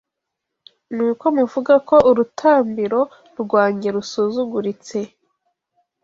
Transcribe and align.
Ni 0.95 1.01
uko 1.09 1.25
muvuga 1.37 1.73
ko 1.87 1.95
urutambiro 2.09 2.99
rwanjye 3.41 3.87
rusuzuguritse! 3.95 4.97